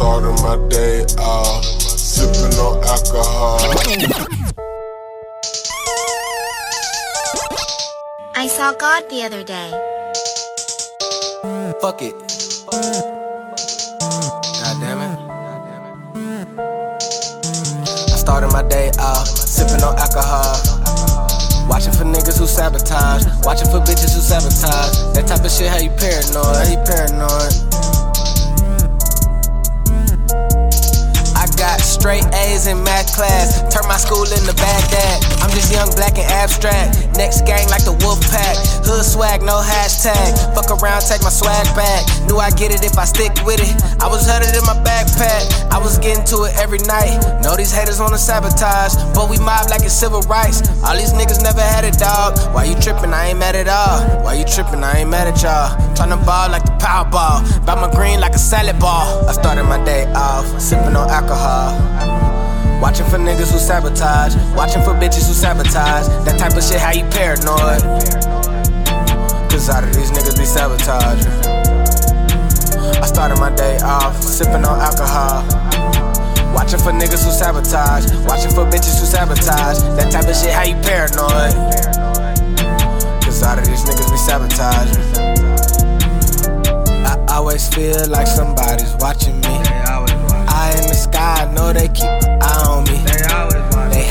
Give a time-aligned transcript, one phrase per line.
[0.00, 3.60] started my day off sipping on alcohol.
[8.34, 9.70] I saw God the other day.
[11.82, 12.14] Fuck it.
[14.56, 15.18] God damn it.
[18.08, 20.56] I started my day off sipping on alcohol.
[21.68, 23.26] Watching for niggas who sabotage.
[23.44, 25.12] Watching for bitches who sabotage.
[25.12, 26.56] That type of shit, how you paranoid?
[26.56, 27.99] How you paranoid?
[32.10, 33.62] Straight A's in math class.
[33.70, 35.22] Turn my school into Baghdad.
[35.42, 36.98] I'm just young, black, and abstract.
[37.14, 38.58] Next gang like the Wolf Pack.
[38.82, 40.34] Hood swag, no hashtag.
[40.50, 42.02] Fuck around, take my swag back.
[42.26, 43.74] Knew I get it if I stick with it.
[44.02, 45.70] I was headed in my backpack.
[45.70, 47.14] I was getting to it every night.
[47.46, 50.66] Know these haters wanna sabotage, but we mob like it's civil rights.
[50.82, 52.34] All these niggas never had a dog.
[52.50, 53.14] Why you tripping?
[53.14, 54.26] I ain't mad at all.
[54.26, 54.82] Why you tripping?
[54.82, 55.78] I ain't mad at y'all.
[55.94, 57.46] Tryna ball like the Powerball.
[57.64, 59.28] Buy my green like a salad ball.
[59.28, 61.99] I started my day off sipping on alcohol.
[62.80, 64.34] Watching for niggas who sabotage.
[64.56, 66.08] Watching for bitches who sabotage.
[66.24, 67.82] That type of shit, how you paranoid?
[69.50, 71.28] Cause out of these niggas be sabotaging.
[72.96, 75.44] I started my day off sipping on alcohol.
[76.54, 78.08] Watching for niggas who sabotage.
[78.24, 79.78] Watching for bitches who sabotage.
[80.00, 81.52] That type of shit, how you paranoid?
[83.22, 85.04] Cause out of these niggas be sabotaging.
[87.04, 89.60] I always feel like somebody's watching me.
[90.48, 92.19] Eye in the sky, I know they keep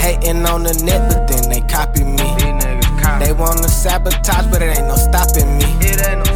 [0.10, 2.30] hating on the net, but then they copy me.
[3.22, 5.70] They wanna sabotage, but it ain't no stopping me.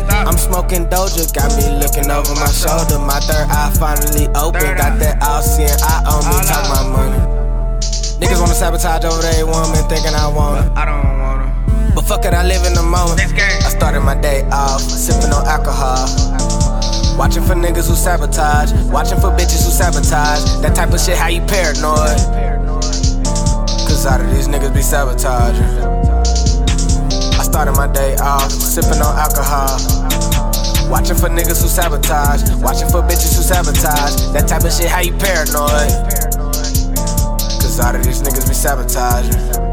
[0.09, 2.99] I'm smoking Doja, got me looking over my shoulder.
[2.99, 4.77] My third eye finally open.
[4.77, 7.19] Got that all seeing eye on me, talk my money.
[8.21, 11.94] Niggas wanna sabotage over their woman, thinking I want I don't wanna.
[11.95, 13.19] But fuck it, I live in the moment.
[13.19, 16.07] I started my day off, sipping on alcohol.
[17.17, 18.73] Watching for niggas who sabotage.
[18.91, 20.61] Watching for bitches who sabotage.
[20.61, 22.62] That type of shit, how you paranoid?
[24.06, 25.64] Out of these niggas be sabotaging.
[27.40, 29.80] I started my day off, sipping on alcohol.
[30.91, 32.44] Watching for niggas who sabotage.
[32.62, 34.34] Watching for bitches who sabotage.
[34.34, 35.90] That type of shit, how you paranoid?
[37.63, 39.72] Cause out of these niggas be sabotaging.